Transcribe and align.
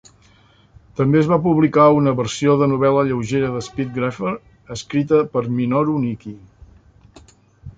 També 0.99 1.17
es 1.19 1.27
va 1.31 1.37
publicar 1.47 1.85
una 1.97 2.13
versió 2.21 2.55
de 2.61 2.67
novel·la 2.71 3.03
lleugera 3.09 3.51
de 3.57 3.61
"Speed 3.67 3.91
Grapher" 3.99 4.33
escrita 4.77 5.21
per 5.37 5.45
Minoru 5.61 5.99
Niki. 6.07 6.35